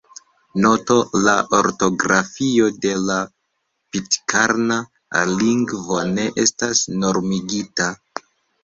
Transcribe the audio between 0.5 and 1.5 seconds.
Noto: La